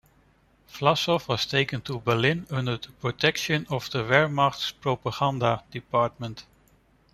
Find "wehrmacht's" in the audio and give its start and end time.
4.03-4.71